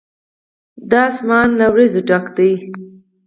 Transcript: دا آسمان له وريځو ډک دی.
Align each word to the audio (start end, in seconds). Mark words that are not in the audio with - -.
دا 0.89 0.99
آسمان 1.11 1.47
له 1.59 1.65
وريځو 1.73 2.01
ډک 2.09 2.25
دی. 2.37 2.51